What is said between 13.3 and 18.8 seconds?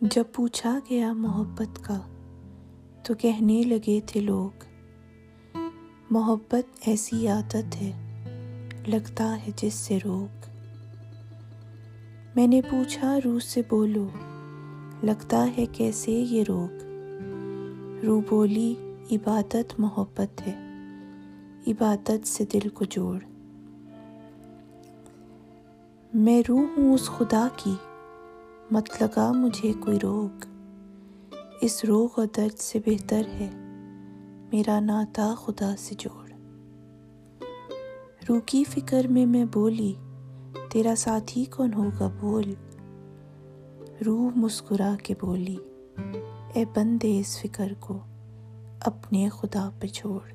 سے بولو، لگتا ہے کیسے یہ روگ روح بولی،